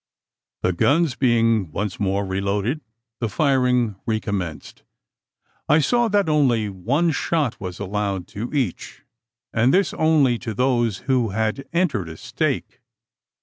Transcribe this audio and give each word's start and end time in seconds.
The 0.63 0.73
guns 0.73 1.13
being 1.15 1.71
once 1.71 1.99
more 1.99 2.25
reloaded, 2.25 2.81
the 3.19 3.29
firing 3.29 3.97
recommenced, 4.07 4.81
I 5.69 5.77
saw 5.77 6.07
that 6.07 6.27
only 6.27 6.69
one 6.69 7.11
shot 7.11 7.59
was 7.61 7.77
allowed 7.77 8.27
to 8.29 8.51
each; 8.51 9.03
and 9.53 9.71
this 9.71 9.93
only 9.93 10.39
to 10.39 10.55
those 10.55 10.97
who 11.05 11.29
had 11.37 11.67
entered 11.71 12.09
a 12.09 12.17
stake. 12.17 12.81